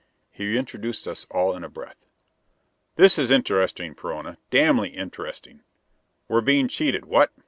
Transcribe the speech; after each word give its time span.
He 0.31 0.57
introduced 0.57 1.07
us 1.07 1.27
all 1.29 1.55
in 1.55 1.63
a 1.63 1.69
breath. 1.69 2.07
"This 2.95 3.19
is 3.19 3.29
interesting, 3.29 3.93
Perona. 3.93 4.37
Damnably 4.49 4.89
interesting. 4.97 5.61
We're 6.27 6.41
being 6.41 6.67
cheated, 6.67 7.05
what? 7.05 7.31